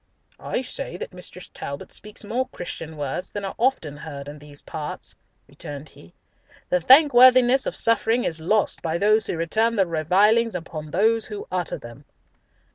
[0.39, 1.51] "I say that Mrs.
[1.53, 5.15] Talbot speaks more Christian words than are often heard in these parts,"
[5.47, 6.15] returned he.
[6.69, 11.45] "The thankworthiness of suffering is lost by those who return the revilings upon those who
[11.51, 12.05] utter them."